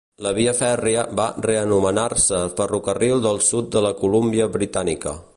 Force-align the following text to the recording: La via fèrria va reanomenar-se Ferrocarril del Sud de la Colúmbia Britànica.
La 0.25 0.29
via 0.35 0.53
fèrria 0.59 1.01
va 1.19 1.27
reanomenar-se 1.47 2.39
Ferrocarril 2.61 3.21
del 3.27 3.39
Sud 3.49 3.69
de 3.77 3.83
la 3.89 3.93
Colúmbia 4.01 4.49
Britànica. 4.57 5.15